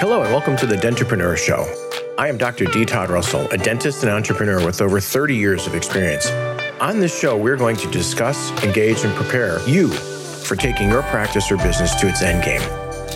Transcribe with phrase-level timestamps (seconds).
[0.00, 1.66] Hello, and welcome to the Dentrepreneur Show.
[2.16, 2.64] I am Dr.
[2.64, 2.86] D.
[2.86, 6.26] Todd Russell, a dentist and entrepreneur with over 30 years of experience.
[6.80, 11.52] On this show, we're going to discuss, engage, and prepare you for taking your practice
[11.52, 12.62] or business to its end game.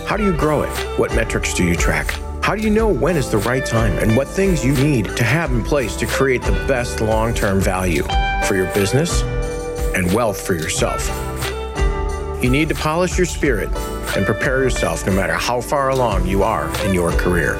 [0.06, 0.68] How do you grow it?
[0.98, 2.10] What metrics do you track?
[2.42, 5.24] How do you know when is the right time and what things you need to
[5.24, 8.02] have in place to create the best long term value
[8.46, 9.22] for your business
[9.94, 11.08] and wealth for yourself?
[12.44, 13.70] You need to polish your spirit
[14.16, 17.54] and prepare yourself no matter how far along you are in your career.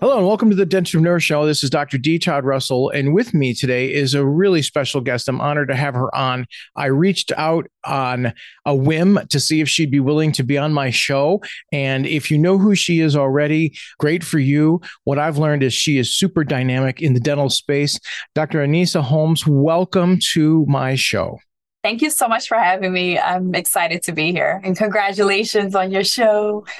[0.00, 1.44] Hello and welcome to the Dentrepreneur Show.
[1.44, 1.98] This is Dr.
[1.98, 2.18] D.
[2.18, 5.28] Todd Russell, and with me today is a really special guest.
[5.28, 6.46] I'm honored to have her on.
[6.74, 8.32] I reached out on
[8.64, 11.42] a whim to see if she'd be willing to be on my show.
[11.70, 14.80] And if you know who she is already, great for you.
[15.04, 18.00] What I've learned is she is super dynamic in the dental space.
[18.34, 18.60] Dr.
[18.66, 21.38] Anissa Holmes, welcome to my show.
[21.82, 23.18] Thank you so much for having me.
[23.18, 26.66] I'm excited to be here and congratulations on your show.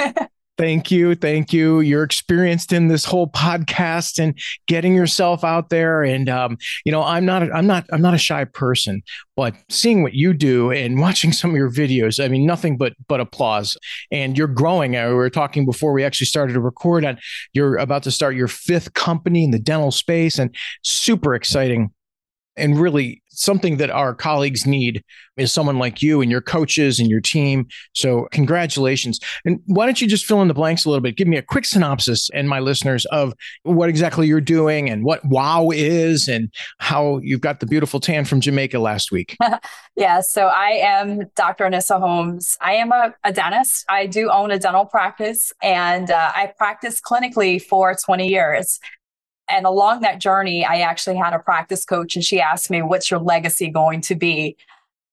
[0.61, 1.15] Thank you.
[1.15, 1.81] Thank you.
[1.81, 6.03] You're experienced in this whole podcast and getting yourself out there.
[6.03, 9.01] And um, you know, I'm not I'm not I'm not a shy person,
[9.37, 12.93] but seeing what you do and watching some of your videos, I mean, nothing but
[13.09, 13.79] but applause.
[14.11, 14.97] And you're growing.
[14.97, 17.19] Uh, we were talking before we actually started to record on
[17.55, 21.91] you're about to start your fifth company in the dental space and super exciting
[22.57, 25.03] and really something that our colleagues need
[25.37, 27.67] is someone like you and your coaches and your team.
[27.95, 29.19] So, congratulations.
[29.45, 31.17] And why don't you just fill in the blanks a little bit?
[31.17, 35.25] Give me a quick synopsis and my listeners of what exactly you're doing and what
[35.25, 39.37] WOW is and how you've got the beautiful tan from Jamaica last week.
[39.97, 40.21] yeah.
[40.21, 41.65] So, I am Dr.
[41.65, 42.57] Anissa Holmes.
[42.61, 43.85] I am a, a dentist.
[43.89, 48.79] I do own a dental practice and uh, I practiced clinically for 20 years.
[49.51, 53.11] And along that journey, I actually had a practice coach and she asked me, What's
[53.11, 54.57] your legacy going to be?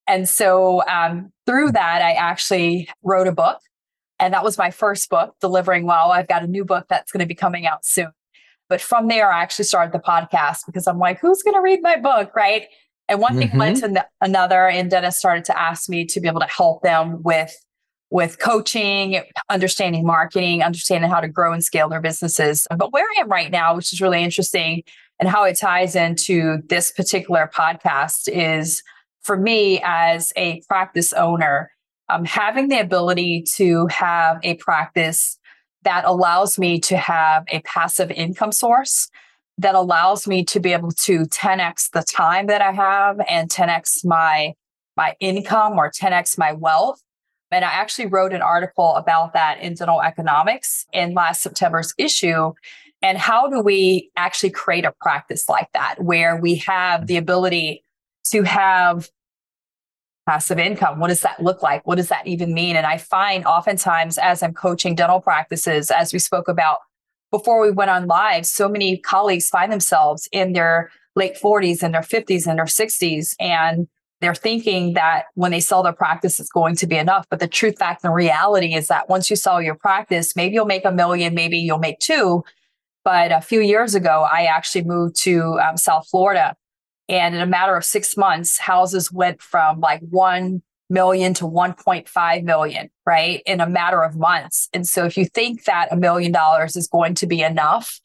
[0.07, 3.59] And so um, through that, I actually wrote a book.
[4.19, 6.11] And that was my first book, Delivering Well.
[6.11, 8.11] I've got a new book that's going to be coming out soon.
[8.69, 11.81] But from there, I actually started the podcast because I'm like, who's going to read
[11.81, 12.35] my book?
[12.35, 12.67] Right.
[13.07, 13.49] And one mm-hmm.
[13.49, 13.93] thing led mm-hmm.
[13.93, 14.67] to another.
[14.67, 17.55] And dentists started to ask me to be able to help them with
[18.09, 22.65] with coaching, understanding marketing, understanding how to grow and scale their businesses.
[22.75, 24.83] But where I am right now, which is really interesting
[25.19, 28.81] and how it ties into this particular podcast is
[29.21, 31.71] for me as a practice owner,
[32.09, 35.37] um, having the ability to have a practice
[35.83, 39.09] that allows me to have a passive income source
[39.57, 44.05] that allows me to be able to 10x the time that I have and 10x
[44.05, 44.53] my
[44.95, 47.01] my income or 10x my wealth
[47.51, 52.53] and I actually wrote an article about that in Dental Economics in last September's issue.
[53.01, 57.83] And how do we actually create a practice like that where we have the ability
[58.31, 59.09] to have
[60.27, 60.99] passive income?
[60.99, 61.85] What does that look like?
[61.87, 62.75] What does that even mean?
[62.75, 66.79] And I find oftentimes as I'm coaching dental practices, as we spoke about
[67.31, 71.93] before we went on live, so many colleagues find themselves in their late 40s and
[71.93, 73.35] their 50s and their 60s.
[73.39, 73.87] And
[74.19, 77.25] they're thinking that when they sell their practice, it's going to be enough.
[77.29, 80.65] But the truth, fact, and reality is that once you sell your practice, maybe you'll
[80.65, 82.43] make a million, maybe you'll make two.
[83.03, 86.55] But a few years ago, I actually moved to um, South Florida.
[87.07, 92.43] And in a matter of six months, houses went from like 1 million to 1.5
[92.43, 93.41] million, right?
[93.45, 94.67] In a matter of months.
[94.73, 97.99] And so if you think that a million dollars is going to be enough,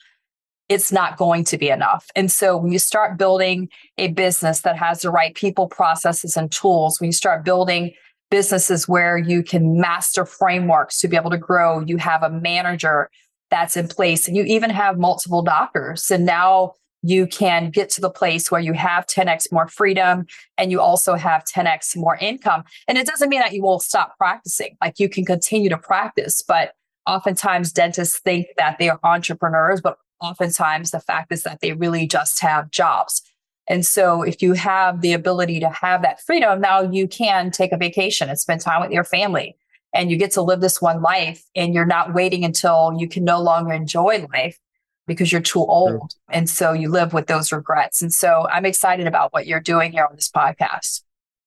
[0.73, 2.11] it's not going to be enough.
[2.17, 3.69] And so when you start building
[3.99, 7.93] a business that has the right people, processes, and tools, when you start building
[8.31, 13.11] businesses where you can master frameworks to be able to grow, you have a manager
[13.51, 16.11] that's in place, and you even have multiple doctors.
[16.11, 16.73] And now
[17.03, 20.25] you can get to the place where you have 10x more freedom
[20.57, 22.65] and you also have 10x more income.
[22.89, 26.41] And it doesn't mean that you will stop practicing, like you can continue to practice,
[26.41, 26.73] but
[27.07, 32.07] oftentimes dentists think that they are entrepreneurs, but oftentimes the fact is that they really
[32.07, 33.23] just have jobs.
[33.69, 37.73] And so if you have the ability to have that freedom, now you can take
[37.73, 39.57] a vacation and spend time with your family
[39.95, 43.25] and you get to live this one life and you're not waiting until you can
[43.25, 44.59] no longer enjoy life
[45.07, 46.13] because you're too old.
[46.31, 48.03] And so you live with those regrets.
[48.03, 51.03] And so I'm excited about what you're doing here on this podcast.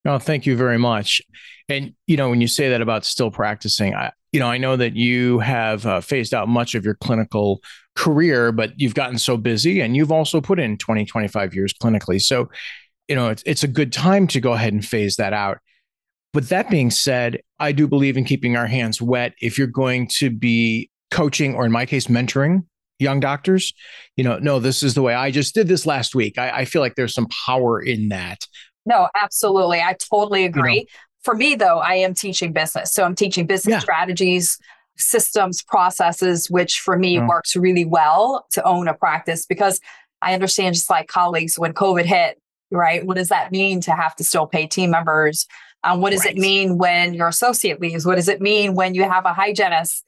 [0.06, 1.22] Oh, thank you very much.
[1.68, 4.76] And, you know, when you say that about still practicing, I, you know, I know
[4.76, 7.62] that you have uh, phased out much of your clinical
[7.96, 12.22] career, but you've gotten so busy and you've also put in 20, 25 years clinically.
[12.22, 12.50] So,
[13.08, 15.60] you know, it's, it's a good time to go ahead and phase that out.
[16.34, 20.10] But that being said, I do believe in keeping our hands wet if you're going
[20.18, 22.66] to be coaching or in my case, mentoring
[23.00, 23.74] young doctors.
[24.18, 26.38] You know, no, this is the way I just did this last week.
[26.38, 28.46] I, I feel like there's some power in that.
[28.86, 29.80] No, absolutely.
[29.80, 30.76] I totally agree.
[30.76, 30.88] You know,
[31.24, 32.94] For me, though, I am teaching business.
[32.94, 33.80] So I'm teaching business yeah.
[33.80, 34.58] strategies
[34.98, 37.28] systems, processes, which for me mm.
[37.28, 39.80] works really well to own a practice because
[40.22, 42.40] I understand just like colleagues when COVID hit,
[42.72, 43.06] right?
[43.06, 45.48] What does that mean to have to still pay team members?
[45.84, 46.36] Um, what does right.
[46.36, 48.06] it mean when your associate leaves?
[48.06, 50.04] What does it mean when you have a hygienist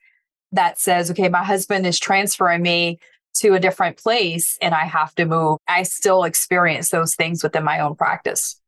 [0.51, 2.99] that says, okay, my husband is transferring me
[3.35, 5.59] to a different place and I have to move?
[5.67, 8.59] I still experience those things within my own practice.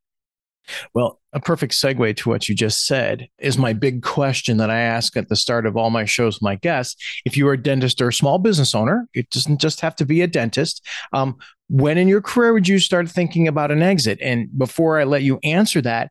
[0.94, 4.80] Well, a perfect segue to what you just said is my big question that I
[4.80, 7.02] ask at the start of all my shows, my guests.
[7.24, 10.06] If you are a dentist or a small business owner, it doesn't just have to
[10.06, 10.86] be a dentist.
[11.12, 11.36] Um,
[11.68, 14.18] when in your career would you start thinking about an exit?
[14.20, 16.10] And before I let you answer that,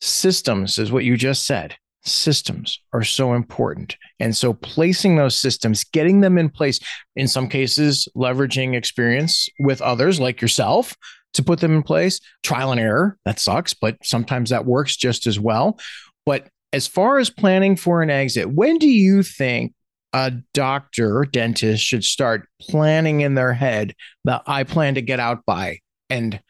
[0.00, 1.76] systems is what you just said.
[2.04, 3.96] Systems are so important.
[4.18, 6.80] And so placing those systems, getting them in place,
[7.16, 10.96] in some cases, leveraging experience with others like yourself
[11.34, 12.20] to put them in place.
[12.42, 15.78] Trial and error, that sucks, but sometimes that works just as well.
[16.26, 19.72] But as far as planning for an exit, when do you think
[20.12, 23.94] a doctor dentist should start planning in their head
[24.24, 25.78] that I plan to get out by
[26.10, 26.40] and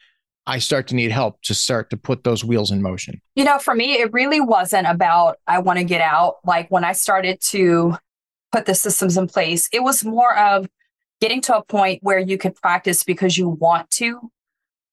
[0.47, 3.21] I start to need help to start to put those wheels in motion?
[3.35, 6.37] You know, for me, it really wasn't about I want to get out.
[6.43, 7.95] Like when I started to
[8.51, 10.67] put the systems in place, it was more of
[11.21, 14.31] getting to a point where you could practice because you want to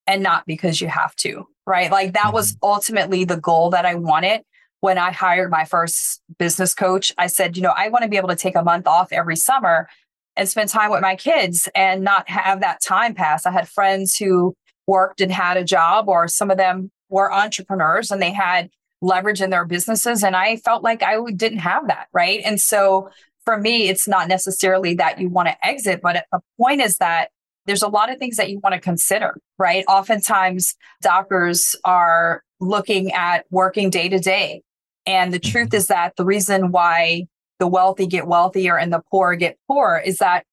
[0.07, 1.91] and not because you have to, right?
[1.91, 2.67] Like that was mm-hmm.
[2.67, 4.43] ultimately the goal that I wanted
[4.81, 7.13] when I hired my first business coach.
[7.19, 9.37] I said, you know, I want to be able to take a month off every
[9.37, 9.89] summer
[10.37, 13.47] and spend time with my kids and not have that time pass.
[13.47, 14.55] I had friends who
[14.87, 18.69] worked and had a job, or some of them were entrepreneurs and they had
[19.01, 20.23] leverage in their businesses.
[20.23, 22.09] And I felt like I didn't have that.
[22.13, 22.41] Right.
[22.45, 23.11] And so
[23.45, 27.31] for me, it's not necessarily that you want to exit, but the point is that
[27.67, 29.85] there's a lot of things that you want to consider, right?
[29.89, 34.63] Oftentimes, doctors are looking at working day to day.
[35.05, 35.77] And the truth mm-hmm.
[35.77, 37.27] is that the reason why
[37.59, 40.45] the wealthy get wealthier and the poor get poorer is that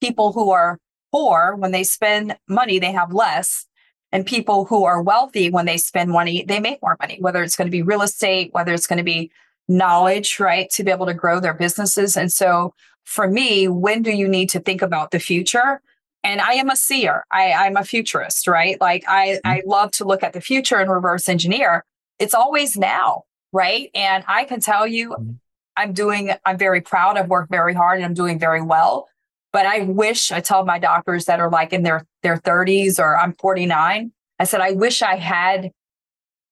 [0.00, 0.78] people who are
[1.12, 3.66] poor, when they spend money, they have less.
[4.14, 7.56] And people who are wealthy, when they spend money, they make more money, whether it's
[7.56, 9.30] going to be real estate, whether it's going to be
[9.68, 12.16] knowledge, right, to be able to grow their businesses.
[12.16, 12.74] And so
[13.04, 15.80] for me, when do you need to think about the future?
[16.24, 17.24] And I am a seer.
[17.30, 18.80] I, I'm a futurist, right?
[18.80, 19.48] Like I, mm-hmm.
[19.48, 21.84] I love to look at the future and reverse engineer.
[22.18, 23.90] It's always now, right?
[23.94, 25.30] And I can tell you, mm-hmm.
[25.76, 27.16] I'm doing, I'm very proud.
[27.16, 29.08] I've worked very hard and I'm doing very well.
[29.52, 33.18] But I wish I tell my doctors that are like in their their 30s or
[33.18, 34.12] I'm 49.
[34.38, 35.70] I said, I wish I had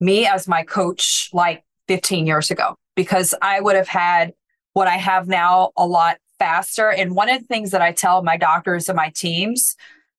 [0.01, 4.35] me as my coach like 15 years ago because I would have had
[4.75, 6.91] what I have now a lot faster.
[6.91, 9.77] And one of the things that I tell my doctors and my teams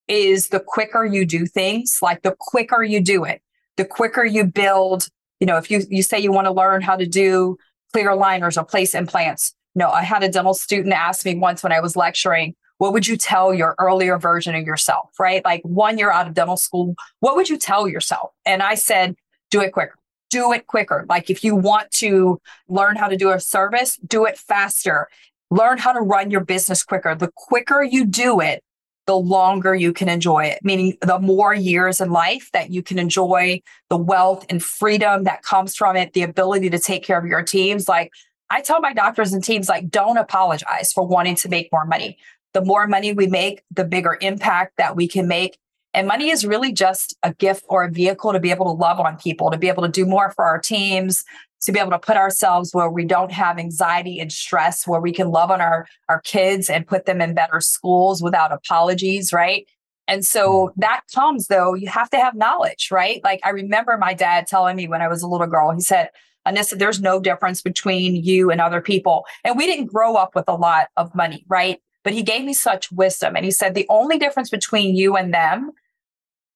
[0.07, 3.41] is the quicker you do things, like the quicker you do it,
[3.75, 5.07] the quicker you build.
[5.39, 7.57] You know, if you you say you want to learn how to do
[7.91, 9.53] clear aligners or place implants.
[9.73, 13.07] No, I had a dental student ask me once when I was lecturing, what would
[13.07, 15.43] you tell your earlier version of yourself, right?
[15.43, 18.31] Like one year out of dental school, what would you tell yourself?
[18.45, 19.15] And I said,
[19.49, 19.95] do it quicker.
[20.29, 21.05] Do it quicker.
[21.09, 25.07] Like if you want to learn how to do a service, do it faster
[25.51, 27.13] learn how to run your business quicker.
[27.13, 28.63] The quicker you do it,
[29.05, 32.97] the longer you can enjoy it, meaning the more years in life that you can
[32.97, 37.25] enjoy the wealth and freedom that comes from it, the ability to take care of
[37.25, 37.89] your teams.
[37.89, 38.11] Like
[38.49, 42.17] I tell my doctors and teams, like, don't apologize for wanting to make more money.
[42.53, 45.57] The more money we make, the bigger impact that we can make.
[45.93, 48.99] And money is really just a gift or a vehicle to be able to love
[48.99, 51.23] on people, to be able to do more for our teams,
[51.61, 55.11] to be able to put ourselves where we don't have anxiety and stress, where we
[55.11, 59.67] can love on our, our kids and put them in better schools without apologies, right?
[60.07, 60.79] And so mm-hmm.
[60.81, 63.21] that comes though, you have to have knowledge, right?
[63.23, 66.09] Like I remember my dad telling me when I was a little girl, he said,
[66.47, 69.25] Anissa, there's no difference between you and other people.
[69.43, 71.79] And we didn't grow up with a lot of money, right?
[72.03, 73.35] But he gave me such wisdom.
[73.35, 75.71] And he said, the only difference between you and them,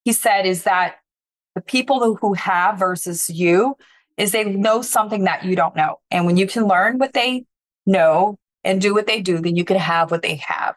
[0.03, 0.95] he said, is that
[1.53, 3.77] the people who, who have versus you,
[4.17, 5.99] is they know something that you don't know.
[6.11, 7.45] And when you can learn what they
[7.85, 10.75] know and do what they do, then you can have what they have.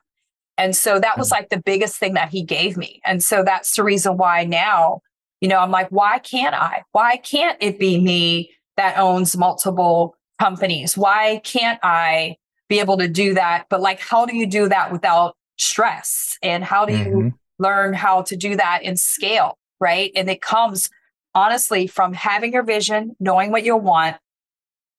[0.57, 1.33] And so that was mm.
[1.33, 3.00] like the biggest thing that he gave me.
[3.04, 5.00] And so that's the reason why now,
[5.40, 6.83] you know, I'm like, why can't I?
[6.92, 10.97] Why can't it be me that owns multiple companies?
[10.97, 12.37] Why can't I
[12.68, 13.66] be able to do that?
[13.71, 16.37] But like, how do you do that without stress?
[16.42, 17.18] And how do mm-hmm.
[17.18, 19.57] you learn how to do that in scale?
[19.80, 20.11] Right.
[20.16, 20.90] And it comes
[21.38, 24.16] honestly from having your vision, knowing what you want,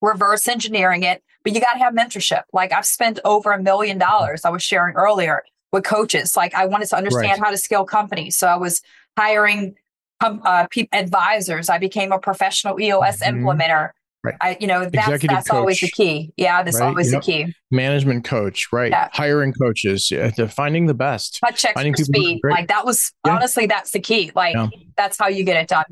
[0.01, 2.43] reverse engineering it, but you got to have mentorship.
[2.53, 5.43] Like I've spent over a million dollars, I was sharing earlier
[5.73, 6.37] with coaches.
[6.37, 7.47] Like I wanted to understand right.
[7.47, 8.37] how to scale companies.
[8.37, 8.81] So I was
[9.17, 9.75] hiring
[10.21, 11.69] uh, advisors.
[11.69, 13.45] I became a professional EOS mm-hmm.
[13.45, 13.91] implementer.
[14.21, 14.35] Right.
[14.41, 16.33] I, you know, that's Executive that's coach, always the key.
[16.35, 16.87] Yeah, that's right?
[16.87, 17.21] always yep.
[17.21, 17.55] the key.
[17.71, 18.91] Management coach, right?
[18.91, 19.07] Yeah.
[19.13, 21.39] Hiring coaches, yeah, finding the best.
[21.55, 22.41] Checks finding for speed.
[22.43, 23.35] Like that was yeah.
[23.35, 24.31] honestly that's the key.
[24.35, 24.57] Like
[24.97, 25.85] that's how you get it done.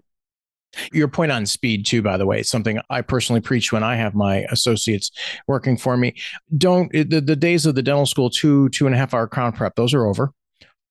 [0.92, 3.96] Your point on speed, too, by the way, is something I personally preach when I
[3.96, 5.12] have my associates
[5.48, 6.16] working for me.
[6.58, 9.54] Don't the, the days of the dental school two, two and a half hour crown
[9.54, 10.32] prep, those are over.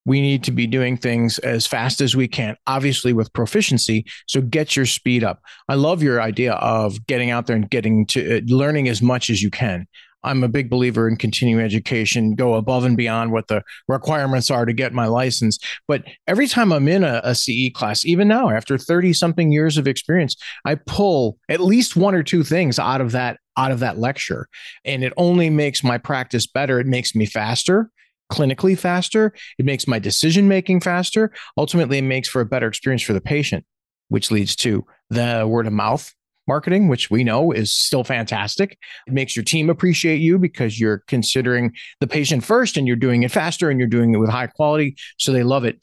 [0.07, 4.07] We need to be doing things as fast as we can, obviously with proficiency.
[4.29, 5.41] So get your speed up.
[5.69, 9.31] I love your idea of getting out there and getting to uh, learning as much
[9.31, 9.87] as you can.
[10.27, 14.67] I'm a big believer in continuing education, go above and beyond what the requirements are
[14.67, 15.59] to get my license.
[15.87, 19.79] But every time I'm in a, a CE class, even now, after 30 something years
[19.79, 23.81] of experience, I pull at least one or two things out of that out of
[23.81, 24.49] that lecture.
[24.85, 26.79] And it only makes my practice better.
[26.79, 27.91] It makes me faster
[28.31, 29.33] clinically faster.
[29.57, 31.33] It makes my decision making faster.
[31.57, 33.65] Ultimately, it makes for a better experience for the patient,
[34.09, 36.13] which leads to the word of mouth
[36.49, 38.79] marketing, which we know is still fantastic.
[39.07, 43.23] It makes your team appreciate you because you're considering the patient first and you're doing
[43.23, 44.97] it faster and you're doing it with high quality.
[45.19, 45.79] So they love it.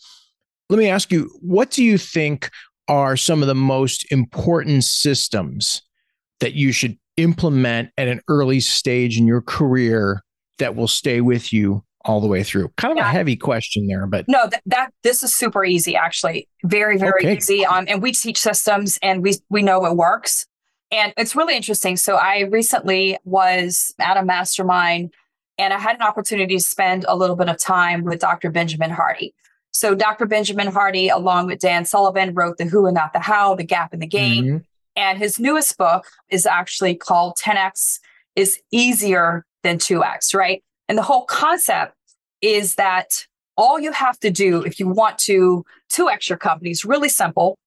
[0.69, 2.49] Let me ask you, what do you think
[2.87, 5.81] are some of the most important systems
[6.39, 10.21] that you should implement at an early stage in your career
[10.59, 12.69] that will stay with you all the way through?
[12.77, 13.09] Kind of yeah.
[13.09, 17.23] a heavy question there, but no, that, that this is super easy actually, very very
[17.23, 17.37] okay.
[17.37, 17.65] easy.
[17.65, 20.45] Um, and we teach systems, and we we know it works,
[20.93, 21.97] and it's really interesting.
[21.97, 25.11] So I recently was at a mastermind,
[25.57, 28.51] and I had an opportunity to spend a little bit of time with Dr.
[28.51, 29.33] Benjamin Hardy.
[29.71, 30.27] So Dr.
[30.27, 33.91] Benjamin Hardy, along with Dan Sullivan, wrote the Who and Not the How, the Gap
[33.91, 34.57] and the Gain, mm-hmm.
[34.95, 37.99] and his newest book is actually called 10x
[38.35, 40.63] is easier than 2x, right?
[40.87, 41.95] And the whole concept
[42.41, 43.25] is that
[43.57, 47.57] all you have to do if you want to 2x your company is really simple.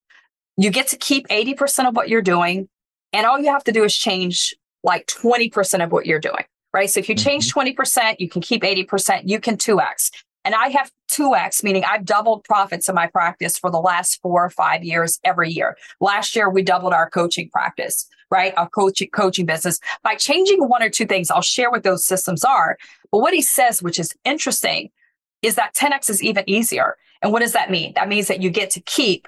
[0.57, 2.69] You get to keep 80% of what you're doing.
[3.17, 4.55] And all you have to do is change
[4.85, 6.45] like 20% of what you're doing,
[6.75, 6.91] right?
[6.91, 8.15] So if you change 20%, mm-hmm.
[8.19, 10.11] you can keep 80%, you can 2x.
[10.45, 14.45] And I have 2x, meaning I've doubled profits in my practice for the last four
[14.45, 15.79] or five years every year.
[15.99, 18.53] Last year, we doubled our coaching practice, right?
[18.59, 21.31] Our coaching coaching business by changing one or two things.
[21.31, 22.77] I'll share what those systems are.
[23.11, 24.91] But what he says, which is interesting,
[25.41, 26.99] is that 10x is even easier.
[27.23, 27.95] And what does that mean?
[27.95, 29.27] That means that you get to keep,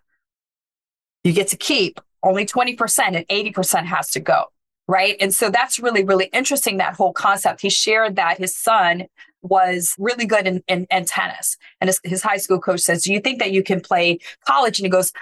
[1.25, 4.45] you get to keep only 20% and 80% has to go.
[4.87, 5.17] Right.
[5.21, 7.61] And so that's really, really interesting, that whole concept.
[7.61, 9.07] He shared that his son
[9.43, 11.59] was really good in, in, in tennis.
[11.81, 14.79] And his, his, high school coach says, Do you think that you can play college?
[14.79, 15.13] And he goes,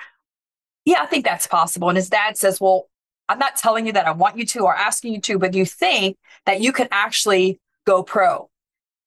[0.84, 1.88] Yeah, I think that's possible.
[1.88, 2.88] And his dad says, Well,
[3.28, 5.64] I'm not telling you that I want you to or asking you to, but you
[5.64, 8.48] think that you can actually go pro.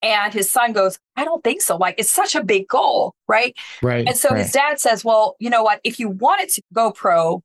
[0.02, 1.76] And his son goes, I don't think so.
[1.76, 3.14] Like, it's such a big goal.
[3.28, 3.56] Right.
[3.82, 4.06] Right.
[4.06, 4.42] And so right.
[4.42, 5.80] his dad says, Well, you know what?
[5.84, 7.42] If you wanted to go pro,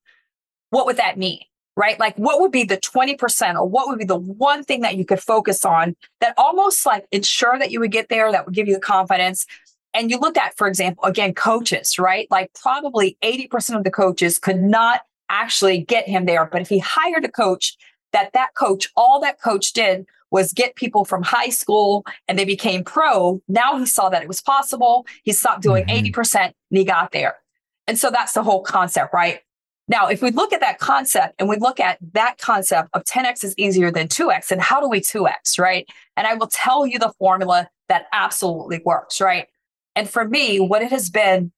[0.70, 1.40] what would that mean?
[1.76, 2.00] right?
[2.00, 5.06] Like what would be the 20% or what would be the one thing that you
[5.06, 8.68] could focus on that almost like ensure that you would get there, that would give
[8.68, 9.46] you the confidence.
[9.94, 12.28] And you look at, for example, again, coaches, right?
[12.30, 16.46] Like probably 80% of the coaches could not actually get him there.
[16.46, 17.76] But if he hired a coach,
[18.14, 22.46] that that coach, all that coach did was get people from high school and they
[22.46, 23.42] became pro.
[23.48, 25.06] Now he saw that it was possible.
[25.24, 26.20] He stopped doing mm-hmm.
[26.20, 27.36] 80% and he got there.
[27.88, 29.42] And so that's the whole concept, right?
[29.88, 33.44] Now, if we look at that concept and we look at that concept of 10x
[33.44, 35.88] is easier than 2x, and how do we 2x, right?
[36.18, 39.48] And I will tell you the formula that absolutely works, right?
[39.96, 41.52] And for me, what it has been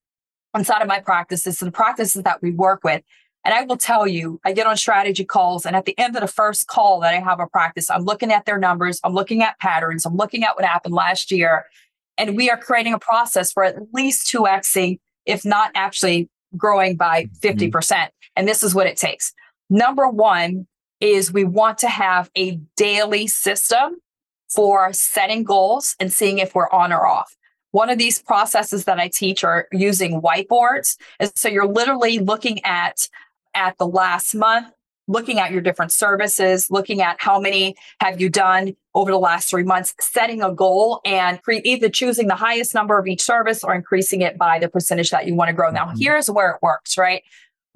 [0.56, 3.02] inside of my practices and the practices that we work with,
[3.46, 6.22] and I will tell you, I get on strategy calls, and at the end of
[6.22, 9.42] the first call that I have a practice, I'm looking at their numbers, I'm looking
[9.42, 11.66] at patterns, I'm looking at what happened last year,
[12.18, 17.26] and we are creating a process for at least 2xing, if not actually growing by
[17.40, 17.72] 50%.
[17.72, 18.04] Mm-hmm.
[18.38, 19.34] And this is what it takes.
[19.70, 20.68] Number one
[21.02, 23.98] is we want to have a daily system
[24.50, 27.36] for setting goals and seeing if we're on or off.
[27.72, 30.96] One of these processes that I teach are using whiteboards.
[31.20, 33.10] And so you're literally looking at
[33.54, 34.68] at the last month,
[35.08, 39.50] looking at your different services, looking at how many have you done over the last
[39.50, 43.64] three months, setting a goal and pre- either choosing the highest number of each service
[43.64, 45.70] or increasing it by the percentage that you want to grow.
[45.70, 46.00] Now, mm-hmm.
[46.00, 47.24] here's where it works, right?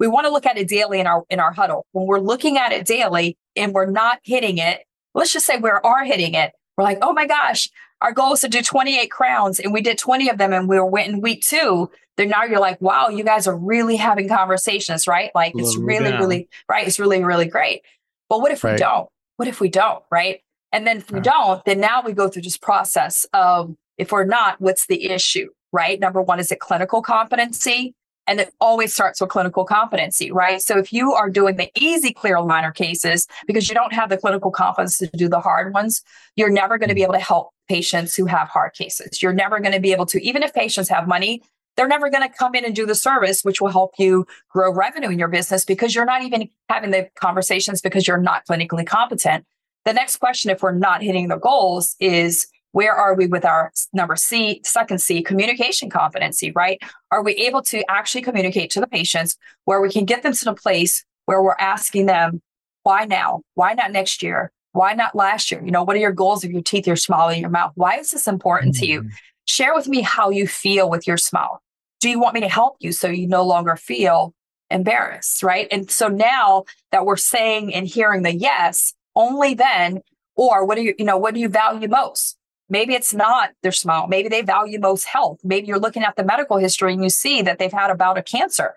[0.02, 1.86] We want to look at it daily in our in our huddle.
[1.92, 4.80] When we're looking at it daily and we're not hitting it,
[5.14, 6.52] let's just say we are hitting it.
[6.76, 9.98] We're like, oh my gosh, our goal is to do 28 crowns and we did
[9.98, 13.24] 20 of them and we were in week two then now you're like, wow, you
[13.24, 15.30] guys are really having conversations, right?
[15.34, 16.20] Like it's really, down.
[16.20, 16.86] really, right.
[16.86, 17.82] It's really, really great.
[18.28, 18.72] But what if right.
[18.72, 19.08] we don't?
[19.36, 20.04] What if we don't?
[20.10, 20.40] Right.
[20.72, 24.24] And then if we don't, then now we go through this process of if we're
[24.24, 25.48] not, what's the issue?
[25.72, 25.98] Right.
[25.98, 27.94] Number one, is it clinical competency?
[28.26, 30.62] And it always starts with clinical competency, right?
[30.62, 34.16] So if you are doing the easy clear aligner cases because you don't have the
[34.16, 36.02] clinical competence to do the hard ones,
[36.36, 37.04] you're never going to be mm.
[37.04, 39.22] able to help patients who have hard cases.
[39.22, 41.42] You're never going to be able to, even if patients have money,
[41.76, 44.72] they're never going to come in and do the service, which will help you grow
[44.72, 48.86] revenue in your business because you're not even having the conversations because you're not clinically
[48.86, 49.44] competent.
[49.84, 53.72] The next question, if we're not hitting the goals, is where are we with our
[53.92, 56.80] number C, second C, communication competency, right?
[57.10, 60.44] Are we able to actually communicate to the patients where we can get them to
[60.44, 62.42] the place where we're asking them,
[62.82, 63.42] why now?
[63.54, 64.50] Why not next year?
[64.72, 65.62] Why not last year?
[65.64, 67.72] You know, what are your goals of your teeth, your smile, and your mouth?
[67.74, 68.80] Why is this important mm-hmm.
[68.80, 69.02] to you?
[69.02, 69.10] Mm.
[69.44, 71.62] Share with me how you feel with your smile.
[72.00, 74.34] Do you want me to help you so you no longer feel
[74.70, 75.42] embarrassed?
[75.42, 75.68] Right.
[75.70, 80.00] And so now that we're saying and hearing the yes, only then,
[80.34, 82.38] or what do you, you know, what do you value most?
[82.72, 84.06] Maybe it's not their smile.
[84.08, 85.40] Maybe they value most health.
[85.44, 88.16] Maybe you're looking at the medical history and you see that they've had a bout
[88.16, 88.74] of cancer.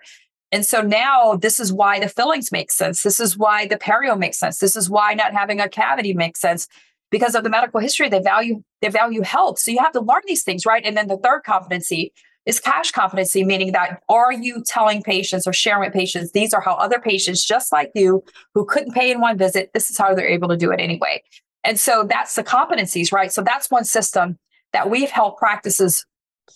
[0.52, 3.04] And so now this is why the fillings make sense.
[3.04, 4.60] This is why the perio makes sense.
[4.60, 6.68] This is why not having a cavity makes sense
[7.10, 8.10] because of the medical history.
[8.10, 9.60] They value they value health.
[9.60, 10.86] So you have to learn these things, right?
[10.86, 12.12] And then the third competency
[12.46, 16.60] is cash competency, meaning that are you telling patients or sharing with patients, these are
[16.60, 20.14] how other patients just like you who couldn't pay in one visit, this is how
[20.14, 21.24] they're able to do it anyway.
[21.66, 23.32] And so that's the competencies, right?
[23.34, 24.38] So that's one system
[24.72, 26.06] that we've helped practices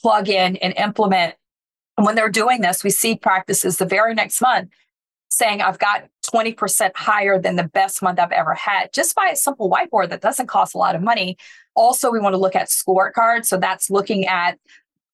[0.01, 1.35] plug in and implement.
[1.97, 4.69] And when they're doing this, we see practices the very next month
[5.29, 9.35] saying, I've got 20% higher than the best month I've ever had, just by a
[9.35, 11.37] simple whiteboard that doesn't cost a lot of money.
[11.75, 13.45] Also, we want to look at scorecards.
[13.45, 14.59] So that's looking at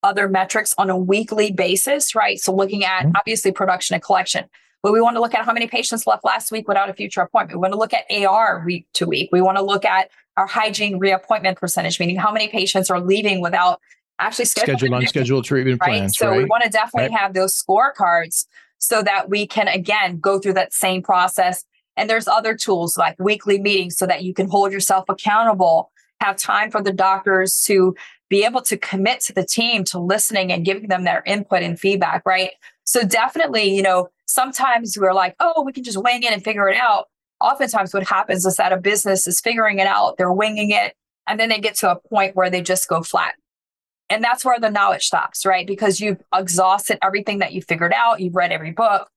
[0.03, 2.39] other metrics on a weekly basis, right?
[2.39, 3.15] So looking at mm-hmm.
[3.15, 4.45] obviously production and collection.
[4.83, 7.21] But we want to look at how many patients left last week without a future
[7.21, 7.57] appointment.
[7.57, 9.29] We want to look at AR week to week.
[9.31, 13.41] We want to look at our hygiene reappointment percentage, meaning how many patients are leaving
[13.41, 13.79] without
[14.19, 15.87] actually scheduled unscheduled treatment right?
[15.87, 16.17] plans.
[16.17, 16.37] So right?
[16.37, 17.19] we want to definitely right.
[17.19, 18.45] have those scorecards
[18.77, 21.63] so that we can again go through that same process.
[21.97, 25.91] And there's other tools like weekly meetings so that you can hold yourself accountable,
[26.21, 27.95] have time for the doctors to
[28.29, 31.79] be able to commit to the team to listening and giving them their input and
[31.79, 32.51] feedback, right?
[32.83, 36.67] So definitely, you know, sometimes we're like, oh, we can just wing it and figure
[36.67, 37.05] it out.
[37.41, 40.95] Oftentimes, what happens is that a business is figuring it out, they're winging it,
[41.27, 43.35] and then they get to a point where they just go flat.
[44.09, 45.65] And that's where the knowledge stops, right?
[45.65, 49.09] Because you've exhausted everything that you figured out, you've read every book.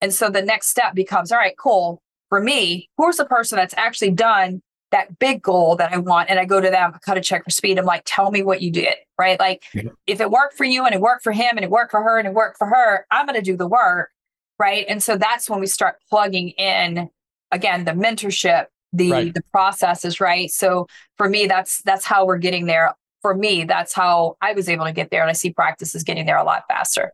[0.00, 2.00] And so the next step becomes all right, cool.
[2.28, 6.30] For me, who's the person that's actually done that big goal that I want?
[6.30, 7.78] And I go to them, I cut a check for speed.
[7.78, 9.38] I'm like, tell me what you did, right?
[9.38, 9.90] Like, yeah.
[10.06, 12.18] if it worked for you and it worked for him and it worked for her
[12.18, 14.10] and it worked for her, I'm going to do the work
[14.58, 14.84] right?
[14.88, 17.08] And so that's when we start plugging in
[17.52, 19.34] again the mentorship the right.
[19.34, 20.50] the processes right?
[20.50, 22.94] So for me that's that's how we're getting there.
[23.22, 26.26] For me that's how i was able to get there and i see practices getting
[26.26, 27.12] there a lot faster.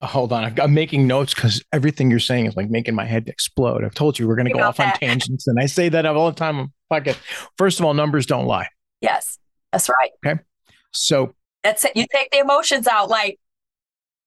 [0.00, 3.84] Hold on i'm making notes because everything you're saying is like making my head explode.
[3.84, 4.94] I've told you we're going to go off that.
[4.94, 6.58] on tangents and i say that all the time.
[6.60, 7.18] On podcast
[7.56, 8.68] first of all numbers don't lie.
[9.00, 9.38] Yes
[9.72, 10.10] that's right.
[10.24, 10.40] Okay?
[10.92, 11.96] So that's it.
[11.96, 13.38] You take the emotions out like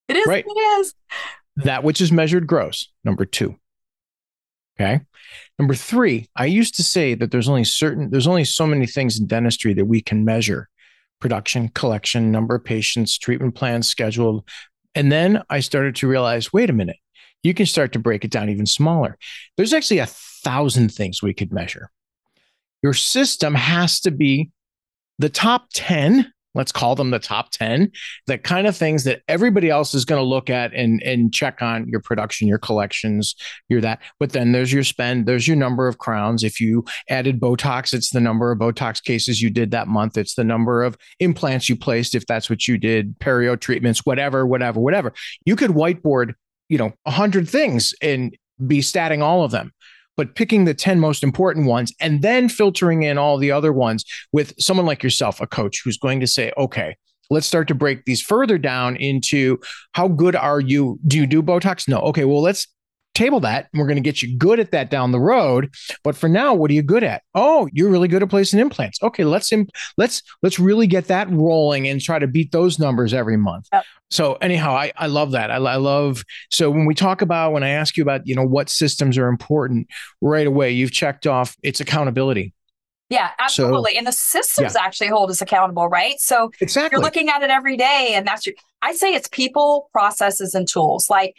[0.07, 0.43] it is right.
[0.45, 0.93] it is
[1.63, 2.89] that which is measured grows.
[3.03, 3.55] Number two.
[4.79, 5.01] Okay.
[5.59, 9.19] Number three, I used to say that there's only certain, there's only so many things
[9.19, 10.69] in dentistry that we can measure
[11.19, 14.47] production, collection, number of patients, treatment plans scheduled.
[14.95, 16.97] And then I started to realize wait a minute,
[17.43, 19.17] you can start to break it down even smaller.
[19.55, 21.91] There's actually a thousand things we could measure.
[22.81, 24.49] Your system has to be
[25.19, 27.91] the top 10 let's call them the top 10
[28.27, 31.61] the kind of things that everybody else is going to look at and and check
[31.61, 33.35] on your production your collections
[33.69, 33.99] your that.
[34.19, 36.43] But then there's your spend there's your number of crowns.
[36.43, 40.17] If you added botox it's the number of botox cases you did that month.
[40.17, 44.45] It's the number of implants you placed if that's what you did perio treatments whatever
[44.45, 45.13] whatever whatever.
[45.45, 46.33] You could whiteboard
[46.69, 48.35] you know 100 things and
[48.65, 49.71] be statting all of them
[50.21, 54.05] but picking the 10 most important ones and then filtering in all the other ones
[54.31, 56.95] with someone like yourself, a coach who's going to say, okay,
[57.31, 59.57] let's start to break these further down into
[59.93, 60.99] how good are you?
[61.07, 61.87] Do you do Botox?
[61.87, 61.97] No.
[62.01, 62.67] Okay, well, let's
[63.13, 66.15] table that and we're going to get you good at that down the road but
[66.15, 69.23] for now what are you good at oh you're really good at placing implants okay
[69.23, 73.37] let's imp- let's let's really get that rolling and try to beat those numbers every
[73.37, 73.83] month yep.
[74.09, 77.63] so anyhow i i love that I, I love so when we talk about when
[77.63, 79.87] i ask you about you know what systems are important
[80.21, 82.53] right away you've checked off it's accountability
[83.11, 83.91] yeah, absolutely.
[83.91, 84.85] So, and the systems yeah.
[84.85, 86.17] actually hold us accountable, right?
[86.17, 86.95] So exactly.
[86.95, 90.65] you're looking at it every day, and that's your, I say it's people, processes, and
[90.65, 91.09] tools.
[91.09, 91.35] Like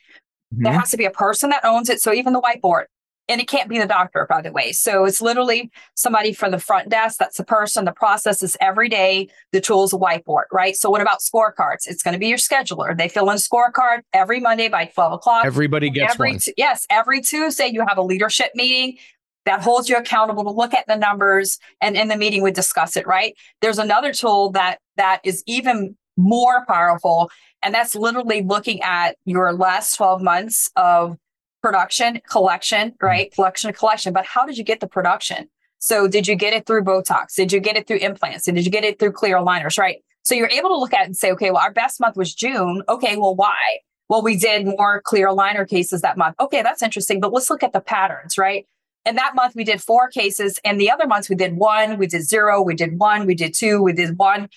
[0.52, 0.64] Mm-hmm.
[0.64, 2.00] There has to be a person that owns it.
[2.00, 2.84] So even the whiteboard,
[3.28, 4.72] and it can't be the doctor, by the way.
[4.72, 7.18] So it's literally somebody from the front desk.
[7.18, 7.84] That's the person.
[7.84, 9.28] The process is every day.
[9.52, 10.76] The tool is a whiteboard, right?
[10.76, 11.86] So what about scorecards?
[11.86, 12.96] It's going to be your scheduler.
[12.96, 15.44] They fill in scorecard every Monday by 12 o'clock.
[15.44, 16.40] Everybody gets every, one.
[16.56, 16.86] Yes.
[16.90, 18.98] Every Tuesday, you have a leadership meeting
[19.44, 22.96] that holds you accountable to look at the numbers and in the meeting we discuss
[22.96, 23.34] it, right?
[23.60, 27.30] There's another tool that that is even more powerful.
[27.62, 31.16] And that's literally looking at your last 12 months of
[31.62, 33.06] production, collection, mm-hmm.
[33.06, 33.34] right?
[33.34, 34.12] Collection, collection.
[34.12, 35.48] But how did you get the production?
[35.78, 37.34] So did you get it through Botox?
[37.34, 38.46] Did you get it through implants?
[38.46, 39.98] And did you get it through clear aligners, right?
[40.22, 42.82] So you're able to look at and say, okay, well, our best month was June.
[42.88, 43.78] Okay, well, why?
[44.08, 46.36] Well, we did more clear aligner cases that month.
[46.38, 47.20] Okay, that's interesting.
[47.20, 48.66] But let's look at the patterns, right?
[49.04, 50.60] And that month we did four cases.
[50.64, 53.54] And the other months we did one, we did zero, we did one, we did
[53.54, 54.48] two, we did one.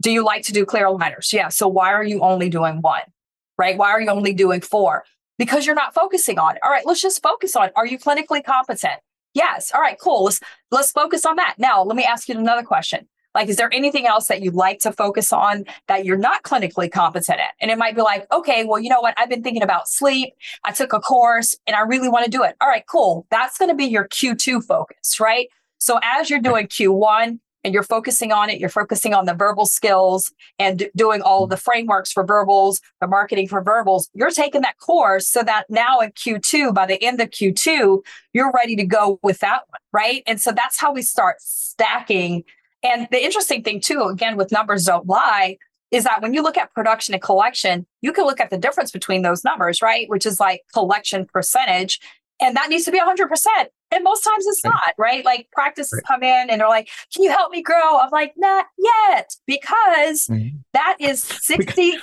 [0.00, 1.32] Do you like to do clear aligners?
[1.32, 1.48] Yeah.
[1.48, 3.02] So why are you only doing one?
[3.58, 3.76] Right?
[3.76, 5.04] Why are you only doing four?
[5.40, 6.62] because you're not focusing on it.
[6.62, 9.00] All right, let's just focus on are you clinically competent?
[9.32, 9.72] Yes.
[9.74, 10.24] All right, cool.
[10.24, 10.38] Let's
[10.70, 11.54] let's focus on that.
[11.56, 13.08] Now, let me ask you another question.
[13.34, 16.92] Like, is there anything else that you'd like to focus on that you're not clinically
[16.92, 17.52] competent at?
[17.60, 19.14] And it might be like, okay, well, you know what?
[19.16, 20.34] I've been thinking about sleep.
[20.64, 22.56] I took a course and I really want to do it.
[22.60, 23.26] All right, cool.
[23.30, 25.48] That's going to be your Q2 focus, right?
[25.78, 28.58] So as you're doing Q1, and you're focusing on it.
[28.58, 33.06] You're focusing on the verbal skills and doing all of the frameworks for verbals, the
[33.06, 34.08] marketing for verbals.
[34.14, 38.52] You're taking that course so that now in Q2, by the end of Q2, you're
[38.52, 40.22] ready to go with that one, right?
[40.26, 42.44] And so that's how we start stacking.
[42.82, 45.58] And the interesting thing, too, again, with numbers don't lie,
[45.90, 48.92] is that when you look at production and collection, you can look at the difference
[48.92, 50.08] between those numbers, right?
[50.08, 52.00] Which is like collection percentage
[52.40, 53.66] and that needs to be 100%.
[53.92, 55.24] And most times it's not, right?
[55.24, 56.04] Like practices right.
[56.06, 57.98] come in and they're like, can you help me grow?
[57.98, 60.58] I'm like, not yet, because mm-hmm.
[60.72, 61.98] that is 68%.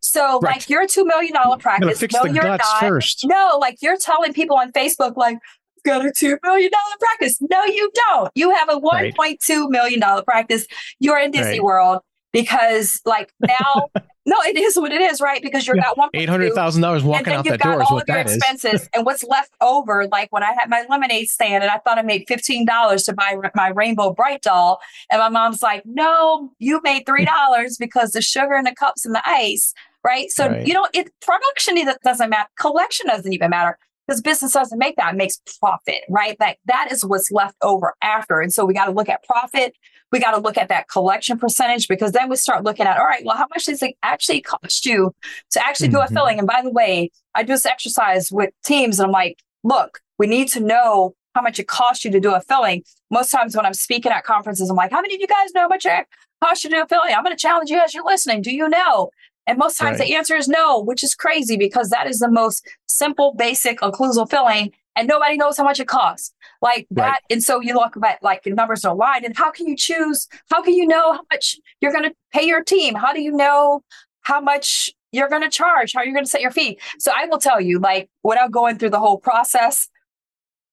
[0.00, 0.56] So, right.
[0.56, 2.02] like, you're a $2 million practice.
[2.12, 2.60] No, you're not.
[2.80, 3.24] First.
[3.24, 5.38] No, like, you're telling people on Facebook, like,
[5.84, 7.38] got a $2 million practice.
[7.50, 8.30] No, you don't.
[8.34, 10.66] You have a $1.2 million practice.
[10.98, 12.00] You're in Disney World
[12.32, 13.88] because, like, now
[14.30, 15.42] No, it is what it is, right?
[15.42, 15.90] Because you're yeah.
[15.96, 18.36] one eight hundred thousand dollars walking out that door is what that is.
[18.36, 21.98] Expenses and what's left over, like when I had my lemonade stand and I thought
[21.98, 24.78] I made fifteen dollars to buy my Rainbow Brite doll,
[25.10, 29.04] and my mom's like, "No, you made three dollars because the sugar and the cups
[29.04, 30.30] and the ice." Right.
[30.30, 30.64] So right.
[30.64, 32.48] you know, it production doesn't matter.
[32.56, 36.02] Collection doesn't even matter because business doesn't make that; it makes profit.
[36.08, 36.38] Right.
[36.38, 39.74] Like that is what's left over after, and so we got to look at profit
[40.12, 43.04] we got to look at that collection percentage because then we start looking at, all
[43.04, 45.14] right, well, how much does it actually cost you
[45.52, 45.96] to actually mm-hmm.
[45.96, 46.14] do a mm-hmm.
[46.14, 46.38] filling?
[46.38, 50.26] And by the way, I do this exercise with teams and I'm like, look, we
[50.26, 52.82] need to know how much it costs you to do a filling.
[53.10, 55.62] Most times when I'm speaking at conferences, I'm like, how many of you guys know
[55.62, 56.06] how much it
[56.42, 57.14] costs you to do a filling?
[57.14, 58.42] I'm going to challenge you as you're listening.
[58.42, 59.10] Do you know?
[59.46, 60.08] And most times right.
[60.08, 64.28] the answer is no, which is crazy because that is the most simple, basic occlusal
[64.28, 66.32] filling and nobody knows how much it costs.
[66.62, 67.08] Like that.
[67.08, 67.20] Right.
[67.30, 69.20] And so you look at like numbers don't lie.
[69.24, 70.28] And how can you choose?
[70.50, 72.94] How can you know how much you're going to pay your team?
[72.94, 73.82] How do you know
[74.22, 75.92] how much you're going to charge?
[75.94, 76.78] How are you going to set your fee?
[76.98, 79.88] So I will tell you, like, without going through the whole process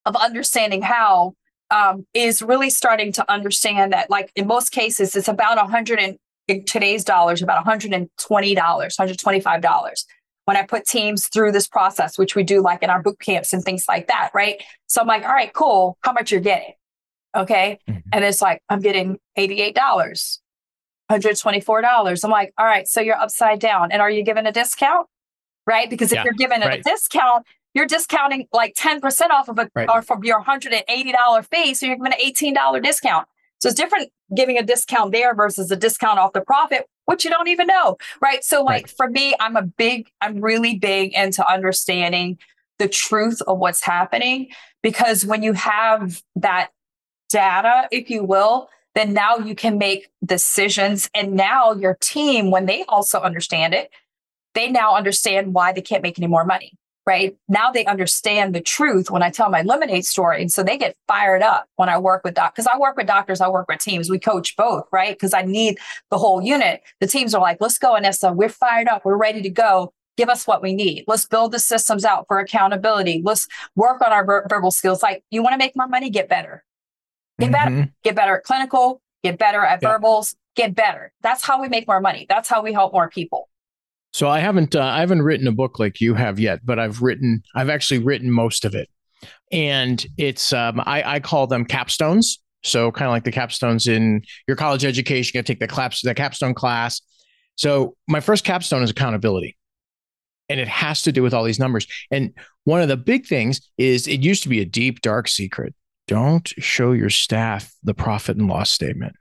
[0.06, 1.34] of understanding how,
[1.72, 6.00] um, is really starting to understand that, like, in most cases, it's about a hundred
[6.00, 10.06] and in today's dollars, about $120, $125
[10.48, 13.52] when I put teams through this process, which we do like in our boot camps
[13.52, 14.64] and things like that, right?
[14.86, 15.98] So I'm like, all right, cool.
[16.04, 16.72] How much you're getting?
[17.36, 17.80] Okay.
[17.86, 18.00] Mm-hmm.
[18.14, 19.74] And it's like, I'm getting $88,
[21.12, 22.24] $124.
[22.24, 23.92] I'm like, all right, so you're upside down.
[23.92, 25.08] And are you given a discount?
[25.66, 25.90] Right?
[25.90, 26.80] Because if yeah, you're given right.
[26.80, 29.90] a discount, you're discounting like 10% off of a right.
[29.90, 30.82] or from your $180
[31.52, 31.74] fee.
[31.74, 33.28] So you're given an $18 discount.
[33.60, 37.32] So it's different giving a discount there versus a discount off the profit, which you
[37.32, 37.98] don't even know.
[38.22, 38.44] Right.
[38.44, 38.90] So, like right.
[38.90, 42.38] for me, I'm a big, I'm really big into understanding
[42.78, 44.50] the truth of what's happening
[44.84, 46.70] because when you have that
[47.30, 51.10] data, if you will, then now you can make decisions.
[51.16, 53.90] And now your team, when they also understand it,
[54.54, 56.74] they now understand why they can't make any more money
[57.08, 57.36] right?
[57.48, 60.42] Now they understand the truth when I tell my lemonade story.
[60.42, 62.66] And so they get fired up when I work with doctors.
[62.66, 64.10] Because I work with doctors, I work with teams.
[64.10, 65.16] We coach both, right?
[65.16, 65.78] Because I need
[66.12, 66.82] the whole unit.
[67.00, 68.36] The teams are like, let's go, Anissa.
[68.36, 69.06] We're fired up.
[69.06, 69.94] We're ready to go.
[70.18, 71.06] Give us what we need.
[71.08, 73.22] Let's build the systems out for accountability.
[73.24, 75.02] Let's work on our ver- verbal skills.
[75.02, 76.10] Like, you want to make more money?
[76.10, 76.64] Get better.
[77.40, 77.76] Get mm-hmm.
[77.80, 77.94] better.
[78.04, 79.02] Get better at clinical.
[79.24, 79.90] Get better at yeah.
[79.90, 80.36] verbals.
[80.56, 81.14] Get better.
[81.22, 82.26] That's how we make more money.
[82.28, 83.48] That's how we help more people.
[84.18, 87.04] So I haven't uh, I haven't written a book like you have yet, but I've
[87.04, 88.90] written I've actually written most of it,
[89.52, 92.40] and it's um, I, I call them capstones.
[92.64, 95.68] So kind of like the capstones in your college education, you got to take the
[95.68, 97.00] claps the capstone class.
[97.58, 99.56] So my first capstone is accountability,
[100.50, 101.86] and it has to do with all these numbers.
[102.10, 105.76] And one of the big things is it used to be a deep, dark secret.
[106.08, 109.14] Don't show your staff the profit and loss statement.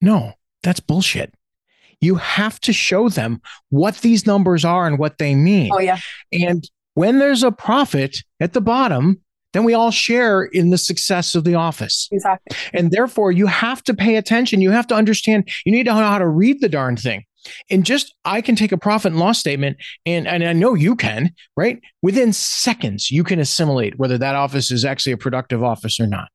[0.00, 0.32] No,
[0.64, 1.32] that's bullshit.
[2.00, 5.70] You have to show them what these numbers are and what they mean.
[5.72, 5.98] Oh, yeah.
[6.32, 9.20] And when there's a profit at the bottom,
[9.52, 12.08] then we all share in the success of the office.
[12.12, 12.56] Exactly.
[12.74, 14.60] And therefore, you have to pay attention.
[14.60, 17.24] You have to understand, you need to know how to read the darn thing.
[17.70, 20.96] And just I can take a profit and loss statement, and, and I know you
[20.96, 21.80] can, right?
[22.02, 26.28] Within seconds, you can assimilate whether that office is actually a productive office or not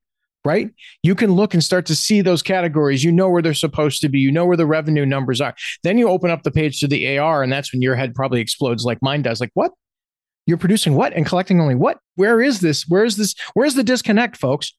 [0.43, 0.69] right?
[1.03, 3.03] You can look and start to see those categories.
[3.03, 4.19] You know where they're supposed to be.
[4.19, 5.55] You know where the revenue numbers are.
[5.83, 8.41] Then you open up the page to the AR, and that's when your head probably
[8.41, 9.39] explodes like mine does.
[9.39, 9.71] Like, what?
[10.47, 11.99] You're producing what and collecting only what?
[12.15, 12.85] Where is this?
[12.87, 13.35] Where is this?
[13.53, 14.73] Where's the disconnect, folks?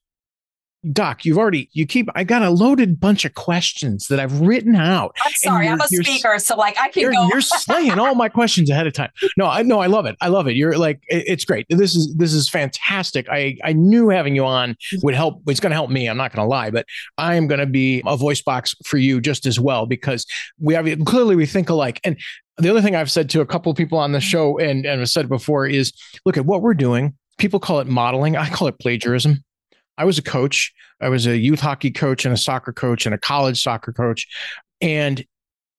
[0.91, 4.75] Doc, you've already you keep I got a loaded bunch of questions that I've written
[4.75, 5.15] out.
[5.23, 7.27] I'm sorry, I'm a speaker, so like I can you're, go.
[7.27, 9.09] You're slaying all my questions ahead of time.
[9.37, 10.17] No, I no, I love it.
[10.19, 10.57] I love it.
[10.57, 11.65] You're like it, it's great.
[11.69, 13.29] This is this is fantastic.
[13.29, 15.41] I I knew having you on would help.
[15.47, 16.07] It's going to help me.
[16.07, 16.85] I'm not going to lie, but
[17.17, 20.25] I am going to be a voice box for you just as well because
[20.59, 22.01] we have clearly we think alike.
[22.03, 22.19] And
[22.57, 24.27] the other thing I've said to a couple of people on the mm-hmm.
[24.27, 25.93] show and and I've said before is
[26.25, 27.13] look at what we're doing.
[27.37, 28.35] People call it modeling.
[28.35, 29.43] I call it plagiarism
[29.97, 30.73] I was a coach.
[31.01, 34.27] I was a youth hockey coach and a soccer coach and a college soccer coach.
[34.81, 35.25] And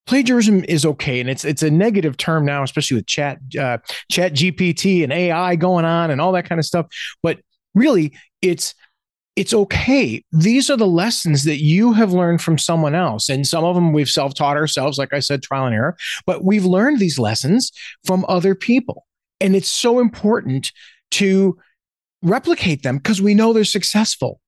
[0.07, 3.79] plagiarism is okay and it's it's a negative term now especially with chat uh,
[4.11, 6.87] chat gpt and ai going on and all that kind of stuff.
[7.22, 7.40] But
[7.74, 8.74] really it's
[9.37, 10.22] it's okay.
[10.31, 13.29] These are the lessons that you have learned from someone else.
[13.29, 15.96] And some of them we've self-taught ourselves like i said trial and error.
[16.24, 17.72] But we've learned these lessons
[18.05, 19.07] from other people.
[19.40, 20.70] And it's so important
[21.12, 21.59] to
[22.24, 24.40] replicate them because we know they're successful.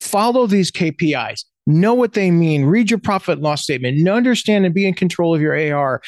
[0.00, 1.44] Follow these KPIs.
[1.66, 2.64] Know what they mean.
[2.64, 4.08] Read your profit and loss statement.
[4.08, 6.00] Understand and be in control of your AR.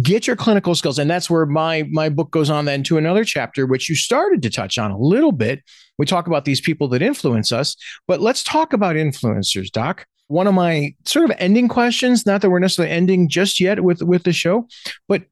[0.00, 3.24] Get your clinical skills, and that's where my my book goes on then to another
[3.24, 5.62] chapter, which you started to touch on a little bit.
[5.98, 10.06] We talk about these people that influence us, but let's talk about influencers, Doc.
[10.28, 14.02] One of my sort of ending questions, not that we're necessarily ending just yet with
[14.02, 14.68] with the show,
[15.08, 15.24] but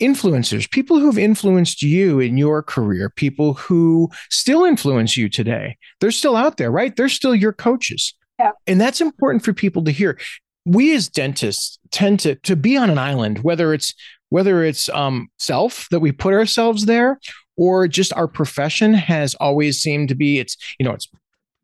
[0.00, 5.76] influencers, people who've influenced you in your career, people who still influence you today.
[6.00, 6.94] They're still out there, right?
[6.94, 8.14] They're still your coaches.
[8.38, 8.52] Yeah.
[8.66, 10.18] And that's important for people to hear.
[10.64, 13.94] We as dentists tend to to be on an island, whether it's
[14.28, 17.18] whether it's um, self that we put ourselves there,
[17.56, 21.08] or just our profession has always seemed to be it's you know it's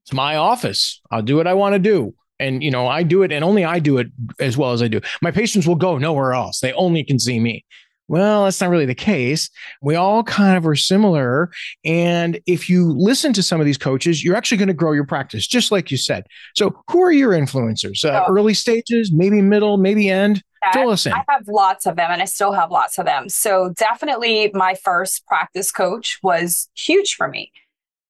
[0.05, 1.01] it's my office.
[1.11, 3.65] I'll do what I want to do and you know i do it and only
[3.65, 4.09] i do it
[4.41, 7.39] as well as i do my patients will go nowhere else they only can see
[7.39, 7.65] me
[8.09, 9.49] well, that's not really the case.
[9.81, 11.51] We all kind of are similar.
[11.85, 15.07] And if you listen to some of these coaches, you're actually going to grow your
[15.07, 16.25] practice, just like you said.
[16.55, 18.05] So, who are your influencers?
[18.05, 18.33] Uh, oh.
[18.33, 20.43] Early stages, maybe middle, maybe end?
[20.73, 21.13] Fill us in.
[21.13, 23.29] I have lots of them and I still have lots of them.
[23.29, 27.53] So, definitely my first practice coach was huge for me,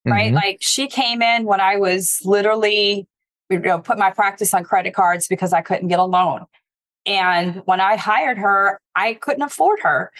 [0.05, 0.27] right?
[0.27, 0.35] Mm-hmm.
[0.35, 3.07] Like, she came in when I was literally,
[3.49, 6.47] you know, put my practice on credit cards because I couldn't get a loan.
[7.07, 10.11] And when I hired her, I couldn't afford her.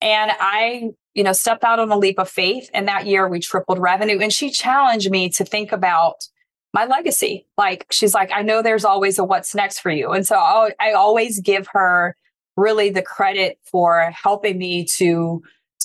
[0.00, 2.70] And I, you know, stepped out on a leap of faith.
[2.72, 4.20] And that year we tripled revenue.
[4.20, 6.28] And she challenged me to think about
[6.72, 7.46] my legacy.
[7.56, 10.12] Like she's like, I know there's always a what's next for you.
[10.12, 12.16] And so I'll, I always give her
[12.56, 15.42] really the credit for helping me to,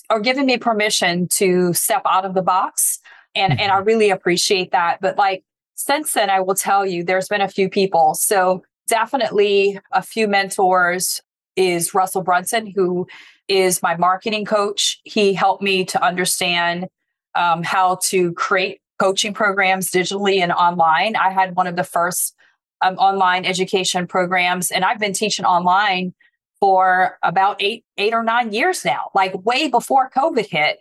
[0.10, 3.00] or giving me permission to step out of the box.
[3.34, 3.88] And, and I mm-hmm.
[3.88, 5.00] really appreciate that.
[5.02, 5.44] But like
[5.76, 8.14] since then, I will tell you, there's been a few people.
[8.14, 11.22] So definitely a few mentors
[11.56, 13.08] is Russell Brunson, who
[13.48, 15.00] is my marketing coach.
[15.04, 16.88] He helped me to understand
[17.36, 21.16] um, how to create coaching programs digitally and online.
[21.16, 22.36] I had one of the first
[22.82, 26.14] um, online education programs, and I've been teaching online
[26.60, 30.80] for about eight, eight or nine years now, like way before COVID hit.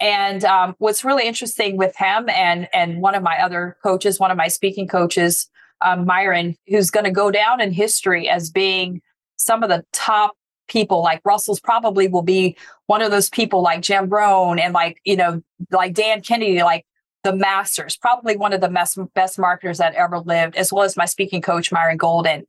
[0.00, 4.30] And um, what's really interesting with him and and one of my other coaches, one
[4.30, 5.48] of my speaking coaches,
[5.84, 9.00] um, Myron, who's going to go down in history as being
[9.36, 10.32] some of the top
[10.66, 11.02] people.
[11.02, 15.16] Like Russell's probably will be one of those people like Jim Rohn and like, you
[15.16, 16.86] know, like Dan Kennedy, like
[17.22, 20.96] the masters, probably one of the best, best marketers that ever lived, as well as
[20.96, 22.46] my speaking coach, Myron Golden.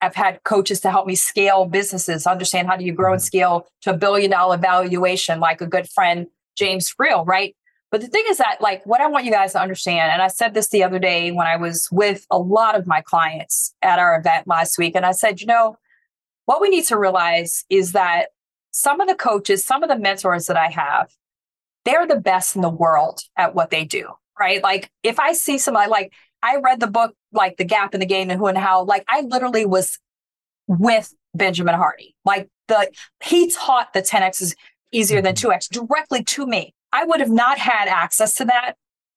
[0.00, 3.66] I've had coaches to help me scale businesses, understand how do you grow and scale
[3.82, 7.56] to a billion dollar valuation, like a good friend, James Friel, right?
[7.90, 10.28] But the thing is that, like, what I want you guys to understand, and I
[10.28, 13.98] said this the other day when I was with a lot of my clients at
[13.98, 15.76] our event last week, and I said, you know,
[16.46, 18.26] what we need to realize is that
[18.72, 21.10] some of the coaches, some of the mentors that I have,
[21.84, 24.62] they're the best in the world at what they do, right?
[24.62, 28.06] Like, if I see somebody, like, I read the book, like, The Gap and the
[28.06, 29.98] Gain and Who and How, like, I literally was
[30.66, 32.16] with Benjamin Hardy.
[32.24, 32.90] Like, the
[33.22, 34.56] he taught the 10X is
[34.92, 35.50] easier than mm-hmm.
[35.50, 38.74] 2X directly to me I would have not had access to that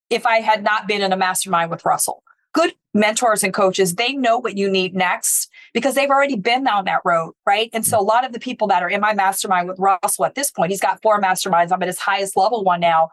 [0.09, 2.23] if I had not been in a mastermind with Russell.
[2.53, 6.85] Good mentors and coaches, they know what you need next because they've already been down
[6.85, 7.69] that road, right?
[7.73, 10.35] And so a lot of the people that are in my mastermind with Russell at
[10.35, 11.71] this point, he's got four masterminds.
[11.71, 13.09] I'm at his highest level one now.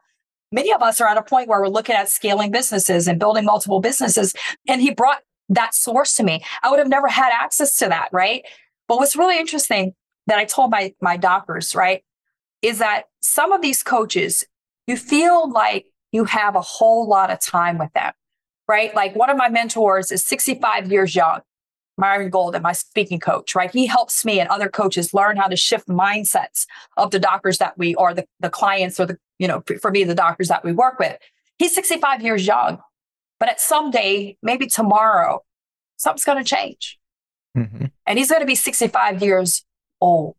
[0.53, 3.45] Many of us are at a point where we're looking at scaling businesses and building
[3.45, 4.33] multiple businesses.
[4.67, 6.43] And he brought that source to me.
[6.63, 8.43] I would have never had access to that, right?
[8.89, 9.93] But what's really interesting
[10.27, 12.03] that I told my my doctors, right,
[12.63, 14.45] is that some of these coaches,
[14.87, 18.13] you feel like you have a whole lot of time with them,
[18.69, 18.95] right?
[18.95, 21.41] Like one of my mentors is 65 years young,
[21.99, 23.71] Myron Golden, my speaking coach, right?
[23.71, 26.67] He helps me and other coaches learn how to shift mindsets
[26.97, 30.05] of the doctors that we or the, the clients or the, you know, for me,
[30.05, 31.19] the doctors that we work with.
[31.59, 32.79] He's 65 years young,
[33.41, 35.43] but at some day, maybe tomorrow,
[35.97, 36.99] something's going to change.
[37.57, 37.87] Mm-hmm.
[38.07, 39.65] And he's going to be 65 years
[40.01, 40.37] old.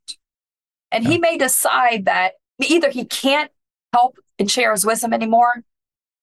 [0.92, 3.52] And he may decide that either he can't
[3.94, 5.64] help and share his wisdom anymore,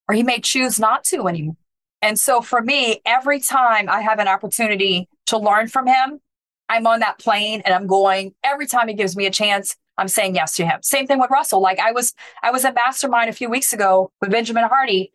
[0.09, 1.57] or he may choose not to anymore.
[2.03, 6.20] And so for me, every time I have an opportunity to learn from him,
[6.68, 10.09] I'm on that plane and I'm going, every time he gives me a chance, I'm
[10.09, 10.81] saying yes to him.
[10.83, 11.61] Same thing with Russell.
[11.61, 15.12] Like I was, I was at Mastermind a few weeks ago with Benjamin Hardy.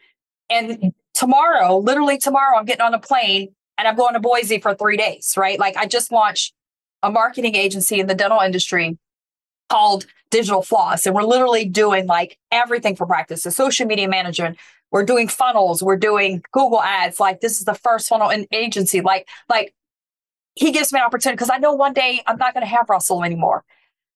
[0.49, 4.73] And tomorrow, literally tomorrow, I'm getting on a plane and I'm going to Boise for
[4.73, 5.59] three days, right?
[5.59, 6.53] Like I just launched
[7.03, 8.97] a marketing agency in the dental industry
[9.69, 11.05] called Digital Floss.
[11.05, 14.57] And we're literally doing like everything for practice, the social media management.
[14.91, 15.83] We're doing funnels.
[15.83, 17.19] We're doing Google ads.
[17.19, 19.01] Like this is the first funnel in agency.
[19.01, 19.73] Like, like
[20.55, 22.89] he gives me an opportunity because I know one day I'm not going to have
[22.89, 23.63] Russell anymore.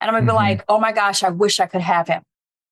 [0.02, 0.38] And I'm going to mm-hmm.
[0.38, 2.24] be like, oh my gosh, I wish I could have him.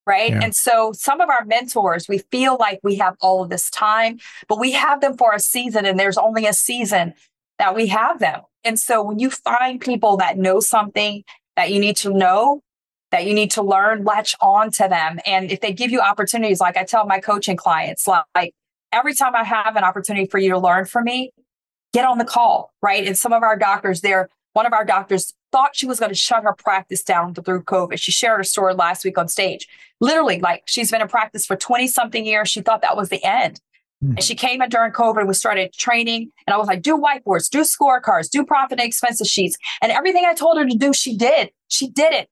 [0.06, 0.32] Right.
[0.32, 0.41] Yeah.
[0.44, 4.20] And so some of our mentors, we feel like we have all of this time,
[4.48, 7.13] but we have them for a season and there's only a season
[7.60, 8.41] that we have them.
[8.63, 11.24] And so when you find people that know something
[11.56, 12.62] that you need to know,
[13.12, 15.19] that you need to learn, latch on to them.
[15.26, 18.54] And if they give you opportunities, like I tell my coaching clients, like
[18.91, 21.32] every time I have an opportunity for you to learn from me,
[21.93, 23.06] get on the call, right?
[23.06, 26.15] And some of our doctors there, one of our doctors thought she was going to
[26.15, 28.00] shut her practice down through COVID.
[28.00, 29.67] She shared her story last week on stage.
[30.00, 32.50] Literally, like she's been in practice for 20 something years.
[32.50, 33.60] She thought that was the end.
[34.04, 34.12] Mm.
[34.12, 36.32] And she came in during COVID and we started training.
[36.47, 39.58] And I was like, do whiteboards, do scorecards, do profit and expenses sheets.
[39.82, 41.52] And everything I told her to do, she did.
[41.67, 42.30] She did it.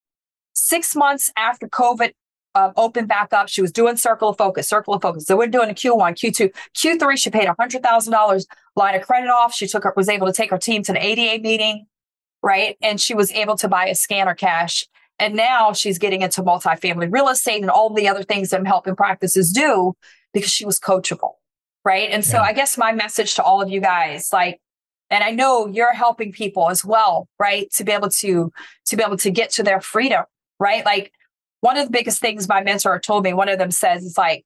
[0.54, 2.12] Six months after COVID
[2.56, 5.26] um, opened back up, she was doing circle of focus, circle of focus.
[5.26, 7.18] So we're doing a Q1, Q2, Q3.
[7.18, 9.54] She paid $100,000 line of credit off.
[9.54, 11.86] She took her, was able to take her team to an ADA meeting,
[12.42, 12.76] right?
[12.82, 14.88] And she was able to buy a scanner cash.
[15.20, 18.66] And now she's getting into multifamily real estate and all the other things that I'm
[18.66, 19.94] helping practices do
[20.34, 21.34] because she was coachable
[21.90, 22.10] right?
[22.12, 22.40] And so.
[22.40, 24.60] I guess my message to all of you guys, like,
[25.10, 27.72] and I know you're helping people as well, right?
[27.74, 28.52] To be able to
[28.88, 30.24] to be able to get to their freedom,
[30.60, 30.86] right?
[30.86, 31.14] Like
[31.62, 34.46] one of the biggest things my mentor told me, one of them says is like,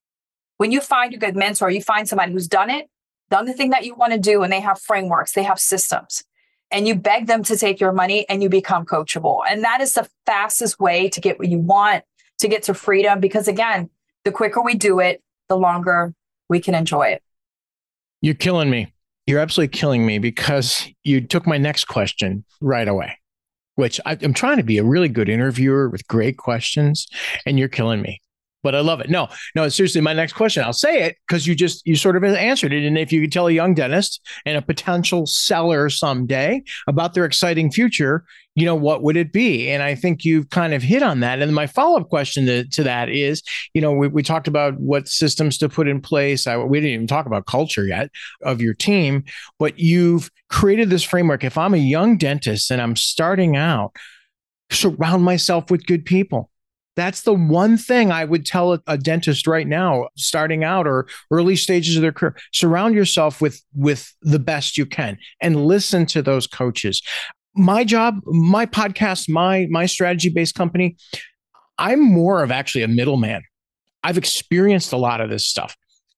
[0.58, 2.90] when you find a good mentor, you find somebody who's done it,
[3.30, 6.24] done the thing that you want to do, and they have frameworks, they have systems,
[6.72, 9.42] and you beg them to take your money and you become coachable.
[9.48, 12.04] And that is the fastest way to get what you want,
[12.40, 13.20] to get to freedom.
[13.20, 13.90] Because again,
[14.24, 16.14] the quicker we do it, the longer
[16.50, 17.24] we can enjoy it.
[18.22, 18.94] You're killing me.
[19.26, 23.18] You're absolutely killing me because you took my next question right away,
[23.76, 27.08] which I, am trying to be a really good interviewer with great questions,
[27.46, 28.22] and you're killing me
[28.64, 29.10] but I love it.
[29.10, 32.24] No, no, seriously, my next question, I'll say it because you just, you sort of
[32.24, 32.86] answered it.
[32.86, 37.26] And if you could tell a young dentist and a potential seller someday about their
[37.26, 39.70] exciting future, you know, what would it be?
[39.70, 41.42] And I think you've kind of hit on that.
[41.42, 43.42] And my follow up question to, to that is,
[43.74, 46.46] you know, we, we talked about what systems to put in place.
[46.46, 48.12] I, we didn't even talk about culture yet
[48.44, 49.24] of your team,
[49.58, 51.44] but you've created this framework.
[51.44, 53.96] If I'm a young dentist and I'm starting out,
[54.70, 56.50] surround myself with good people
[56.96, 61.56] that's the one thing I would tell a, dentist right now, starting out or early
[61.56, 62.36] stages of their career.
[62.52, 67.02] Surround yourself with with the best you can and listen to those coaches.
[67.56, 70.98] My job, my podcast, my my strategy based company,
[71.78, 73.44] I'm more of actually a middleman.
[74.04, 75.76] I've experienced a lot of this stuff.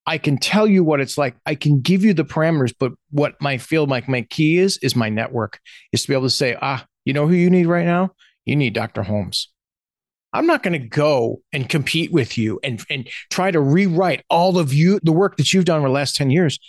[0.08, 1.36] I can tell you what it's like.
[1.46, 4.96] I can give you the parameters, but what my feel like my key is is
[4.96, 5.60] my network
[5.92, 8.12] is to be able to say, ah, you know who you need right now?
[8.46, 9.02] You need Dr.
[9.02, 9.48] Holmes
[10.36, 14.60] I'm not going to go and compete with you and, and try to rewrite all
[14.60, 16.60] of you, the work that you've done over the last 10 years.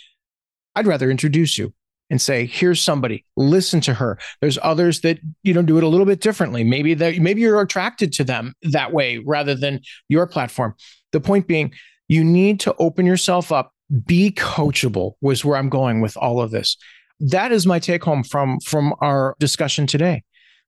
[0.73, 1.73] I'd rather introduce you
[2.09, 4.17] and say, here's somebody, listen to her.
[4.39, 6.63] There's others that, you know, do it a little bit differently.
[6.63, 10.73] Maybe that maybe you're attracted to them that way rather than your platform.
[11.11, 11.73] The point being,
[12.07, 13.73] you need to open yourself up,
[14.05, 16.77] be coachable was where I'm going with all of this.
[17.19, 20.23] That is my take home from from our discussion today.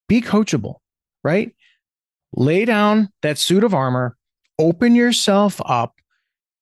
[0.09, 0.75] Be coachable,
[1.23, 1.53] right?
[2.33, 4.15] Lay down that suit of armor,
[4.57, 5.95] open yourself up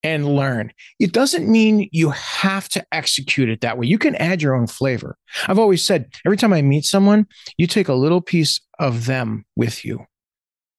[0.02, 0.72] and learn.
[1.00, 3.86] It doesn't mean you have to execute it that way.
[3.86, 5.16] You can add your own flavor.
[5.46, 9.44] I've always said every time I meet someone, you take a little piece of them
[9.56, 10.04] with you.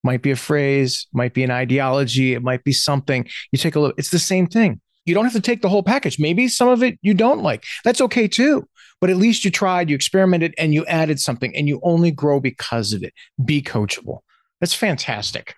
[0.04, 3.28] Might be a phrase, might be an ideology, it might be something.
[3.52, 4.80] You take a little, it's the same thing.
[5.06, 6.20] You don't have to take the whole package.
[6.20, 7.66] Maybe some of it you don't like.
[7.84, 8.68] That's okay too.
[9.02, 12.40] But at least you tried, you experimented, and you added something, and you only grow
[12.40, 13.14] because of it.
[13.44, 14.20] Be coachable.
[14.60, 15.56] That's fantastic.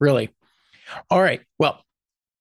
[0.00, 0.30] Really.
[1.10, 1.40] All right.
[1.58, 1.84] Well,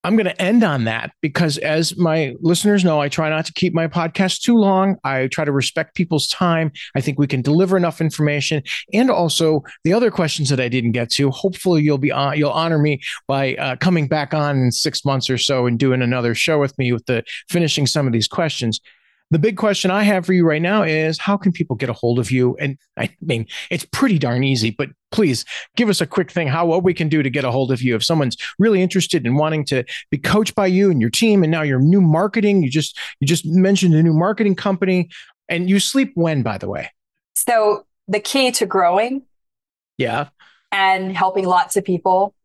[0.05, 3.53] I'm going to end on that because, as my listeners know, I try not to
[3.53, 4.97] keep my podcast too long.
[5.05, 6.73] I try to respect people's time.
[6.93, 10.91] I think we can deliver enough information, and also the other questions that I didn't
[10.91, 11.31] get to.
[11.31, 15.29] Hopefully, you'll be on, you'll honor me by uh, coming back on in six months
[15.29, 18.81] or so and doing another show with me with the finishing some of these questions
[19.33, 21.93] the big question I have for you right now is how can people get a
[21.93, 22.55] hold of you?
[22.57, 26.65] And I mean, it's pretty darn easy, but please give us a quick thing how
[26.65, 27.95] what we can do to get a hold of you.
[27.95, 31.51] If someone's really interested in wanting to be coached by you and your team and
[31.51, 35.09] now your new marketing you just you just mentioned a new marketing company
[35.49, 36.91] and you sleep when by the way?
[37.35, 39.23] So the key to growing
[39.97, 40.29] yeah.
[40.71, 42.35] and helping lots of people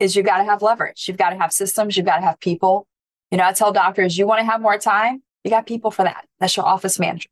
[0.00, 1.06] is you got to have leverage.
[1.08, 1.96] You've got to have systems.
[1.96, 2.86] You've got to have people.
[3.30, 6.02] You know i tell doctors you want to have more time you got people for
[6.02, 6.26] that.
[6.40, 7.28] That's your office manager,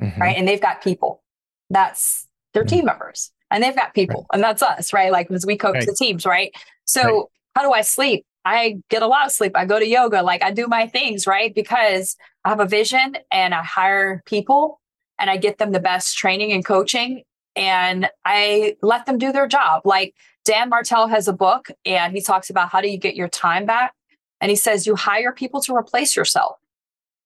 [0.00, 0.20] mm-hmm.
[0.20, 0.36] right?
[0.36, 1.22] And they've got people.
[1.70, 2.76] That's their mm-hmm.
[2.76, 4.34] team members, and they've got people, right.
[4.34, 5.12] and that's us, right?
[5.12, 5.86] Like as we coach right.
[5.86, 6.52] the teams, right?
[6.84, 7.24] So right.
[7.54, 8.24] how do I sleep?
[8.44, 9.52] I get a lot of sleep.
[9.54, 11.54] I go to yoga, like I do my things, right?
[11.54, 14.80] Because I have a vision and I hire people
[15.18, 17.24] and I get them the best training and coaching
[17.56, 19.82] and I let them do their job.
[19.84, 20.14] Like
[20.44, 23.66] Dan Martell has a book and he talks about how do you get your time
[23.66, 23.92] back?
[24.40, 26.56] And he says you hire people to replace yourself.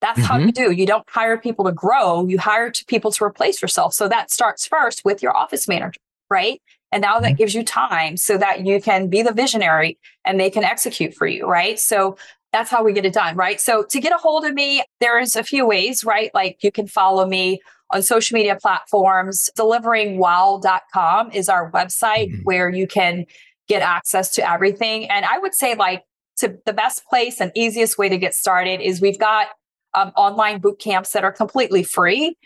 [0.02, 0.26] That's mm-hmm.
[0.26, 0.72] how you do.
[0.72, 3.94] You don't hire people to grow, you hire to people to replace yourself.
[3.94, 6.60] So that starts first with your office manager, right?
[6.90, 7.36] And now that mm-hmm.
[7.36, 11.26] gives you time so that you can be the visionary and they can execute for
[11.26, 11.78] you, right?
[11.78, 12.18] So
[12.52, 13.60] that's how we get it done, right?
[13.60, 16.30] So to get a hold of me, there's a few ways, right?
[16.34, 19.48] Like you can follow me on social media platforms.
[19.56, 22.42] Deliveringwell.com is our website mm-hmm.
[22.42, 23.24] where you can
[23.68, 25.08] get access to everything.
[25.08, 26.02] And I would say like
[26.38, 29.48] to the best place and easiest way to get started is we've got
[29.94, 32.36] um, online boot camps that are completely free.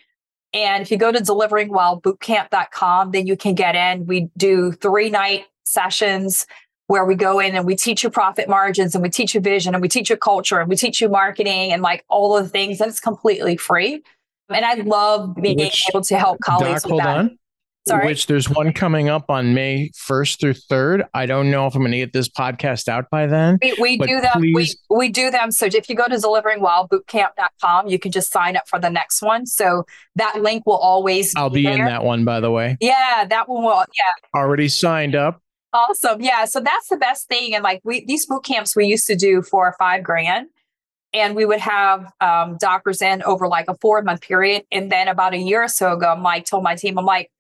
[0.52, 4.06] And if you go to deliveringwellbootcamp.com, then you can get in.
[4.06, 6.46] We do three night sessions
[6.86, 9.74] where we go in and we teach you profit margins and we teach you vision
[9.74, 12.48] and we teach you culture and we teach you marketing and like all of the
[12.48, 12.80] things.
[12.80, 14.02] And it's completely free.
[14.48, 17.16] And I love being Which, able to help colleagues doc, with that.
[17.16, 17.38] On.
[17.88, 18.06] Sorry.
[18.06, 21.06] Which there's one coming up on May 1st through 3rd.
[21.14, 23.58] I don't know if I'm going to get this podcast out by then.
[23.62, 24.32] We, we do them.
[24.40, 24.76] Please...
[24.90, 25.52] We, we do them.
[25.52, 29.46] So if you go to deliveringwellbootcamp.com, you can just sign up for the next one.
[29.46, 29.84] So
[30.16, 32.76] that link will always I'll be, be in that one, by the way.
[32.80, 33.76] Yeah, that one will.
[33.76, 34.40] Yeah.
[34.40, 35.40] Already signed up.
[35.72, 36.20] Awesome.
[36.20, 36.46] Yeah.
[36.46, 37.54] So that's the best thing.
[37.54, 40.48] And like we, these boot camps we used to do for five grand
[41.12, 44.64] and we would have um, doctors in over like a four month period.
[44.72, 47.30] And then about a year or so ago, Mike told my team, I'm like,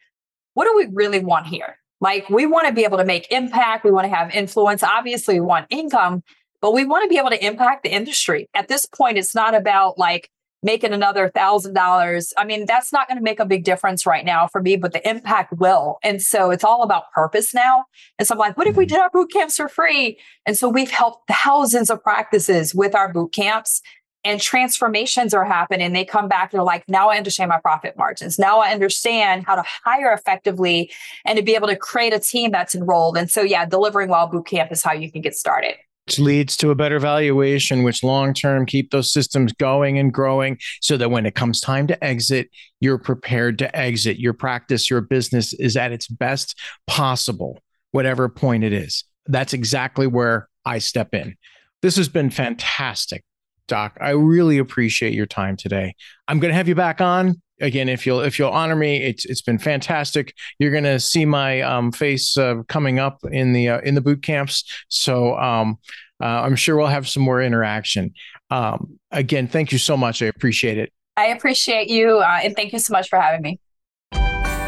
[0.56, 1.76] what do we really want here?
[2.00, 3.84] Like, we want to be able to make impact.
[3.84, 4.82] We want to have influence.
[4.82, 6.22] Obviously, we want income,
[6.62, 8.48] but we want to be able to impact the industry.
[8.54, 10.30] At this point, it's not about like
[10.62, 12.32] making another thousand dollars.
[12.38, 14.94] I mean, that's not going to make a big difference right now for me, but
[14.94, 15.98] the impact will.
[16.02, 17.84] And so it's all about purpose now.
[18.18, 18.94] And so I'm like, what if we mm-hmm.
[18.94, 20.18] did our boot camps for free?
[20.46, 23.82] And so we've helped thousands of practices with our boot camps
[24.26, 25.92] and transformations are happening.
[25.92, 28.38] They come back, they're like, now I understand my profit margins.
[28.38, 30.90] Now I understand how to hire effectively
[31.24, 33.16] and to be able to create a team that's enrolled.
[33.16, 35.76] And so, yeah, delivering while well bootcamp is how you can get started.
[36.06, 40.58] Which leads to a better valuation, which long term keep those systems going and growing
[40.80, 42.48] so that when it comes time to exit,
[42.80, 44.18] you're prepared to exit.
[44.18, 47.60] Your practice, your business is at its best possible,
[47.92, 49.04] whatever point it is.
[49.26, 51.36] That's exactly where I step in.
[51.82, 53.24] This has been fantastic.
[53.66, 53.96] Doc.
[54.00, 55.94] I really appreciate your time today.
[56.28, 59.02] I'm going to have you back on again if you'll if you'll honor me.
[59.02, 60.34] It's it's been fantastic.
[60.58, 64.00] You're going to see my um, face uh, coming up in the uh, in the
[64.00, 64.64] boot camps.
[64.88, 65.78] So um,
[66.22, 68.14] uh, I'm sure we'll have some more interaction.
[68.50, 70.22] Um, again, thank you so much.
[70.22, 70.92] I appreciate it.
[71.16, 73.60] I appreciate you, uh, and thank you so much for having me.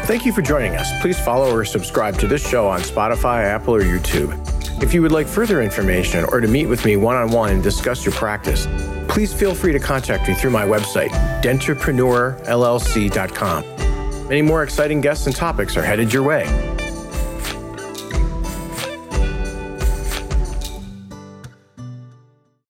[0.05, 0.99] Thank you for joining us.
[1.01, 4.58] Please follow or subscribe to this show on Spotify, Apple, or YouTube.
[4.81, 7.61] If you would like further information or to meet with me one on one and
[7.61, 8.65] discuss your practice,
[9.09, 11.09] please feel free to contact me through my website,
[11.43, 14.27] dentrepreneurllc.com.
[14.29, 16.45] Many more exciting guests and topics are headed your way.